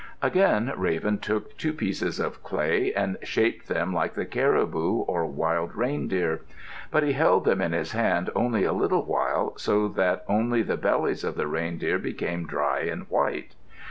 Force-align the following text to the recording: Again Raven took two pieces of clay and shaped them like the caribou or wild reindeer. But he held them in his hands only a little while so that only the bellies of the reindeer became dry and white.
Again 0.23 0.73
Raven 0.77 1.19
took 1.19 1.55
two 1.59 1.73
pieces 1.73 2.19
of 2.19 2.41
clay 2.41 2.91
and 2.91 3.17
shaped 3.21 3.67
them 3.67 3.93
like 3.93 4.15
the 4.15 4.25
caribou 4.25 5.01
or 5.01 5.27
wild 5.27 5.75
reindeer. 5.75 6.41
But 6.89 7.03
he 7.03 7.11
held 7.13 7.45
them 7.45 7.61
in 7.61 7.71
his 7.73 7.91
hands 7.91 8.31
only 8.35 8.63
a 8.63 8.73
little 8.73 9.05
while 9.05 9.53
so 9.57 9.87
that 9.89 10.25
only 10.27 10.63
the 10.63 10.75
bellies 10.75 11.23
of 11.23 11.35
the 11.35 11.45
reindeer 11.45 11.99
became 11.99 12.47
dry 12.47 12.79
and 12.79 13.03
white. 13.11 13.53